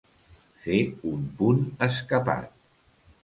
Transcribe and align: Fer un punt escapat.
Fer 0.63 0.77
un 1.11 1.27
punt 1.41 1.61
escapat. 1.89 2.51